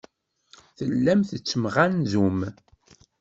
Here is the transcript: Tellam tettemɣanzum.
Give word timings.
Tellam 0.77 1.21
tettemɣanzum. 1.29 2.39